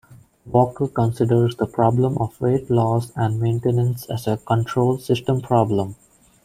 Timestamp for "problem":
1.67-2.17, 5.41-5.95